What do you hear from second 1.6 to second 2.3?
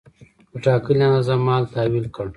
تحویل کړ.